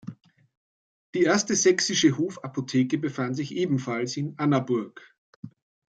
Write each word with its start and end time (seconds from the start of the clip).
Die 1.13 1.21
erste 1.21 1.55
sächsische 1.55 2.17
Hofapotheke 2.17 2.97
befand 2.97 3.35
sich 3.35 3.53
ebenfalls 3.55 4.17
in 4.17 4.33
Annaburg. 4.39 5.13